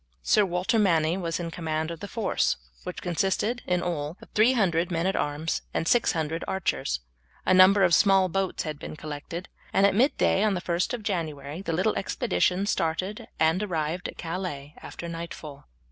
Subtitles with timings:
[0.23, 4.89] Sir Walter Manny was in command of the force, which consisted in all of 300
[4.89, 7.01] men at arms and 600 archers.
[7.45, 11.03] A number of small boats had been collected, and at midday on the 1st of
[11.03, 15.65] January the little expedition started, and arrived at Calais after nightfall.